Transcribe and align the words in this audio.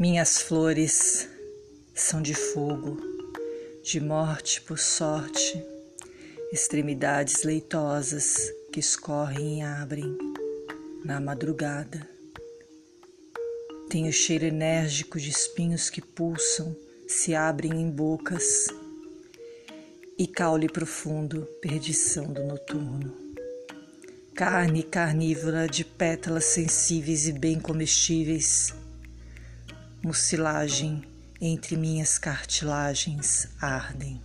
Minhas 0.00 0.40
flores 0.40 1.28
são 1.94 2.22
de 2.22 2.32
fogo, 2.32 2.96
de 3.82 4.00
morte 4.00 4.62
por 4.62 4.78
sorte, 4.78 5.62
extremidades 6.50 7.42
leitosas 7.42 8.50
que 8.72 8.80
escorrem 8.80 9.58
e 9.58 9.62
abrem 9.62 10.16
na 11.04 11.20
madrugada. 11.20 12.08
Tenho 13.90 14.10
cheiro 14.10 14.46
enérgico 14.46 15.20
de 15.20 15.28
espinhos 15.28 15.90
que 15.90 16.00
pulsam, 16.00 16.74
se 17.06 17.34
abrem 17.34 17.72
em 17.72 17.90
bocas, 17.90 18.68
e 20.16 20.26
caule 20.26 20.70
profundo, 20.70 21.46
perdição 21.60 22.32
do 22.32 22.42
noturno. 22.42 23.14
Carne 24.34 24.82
carnívora 24.82 25.68
de 25.68 25.84
pétalas 25.84 26.46
sensíveis 26.46 27.28
e 27.28 27.32
bem 27.32 27.60
comestíveis 27.60 28.79
mucilagem 30.02 31.02
entre 31.40 31.76
minhas 31.76 32.18
cartilagens 32.18 33.48
ardem. 33.60 34.20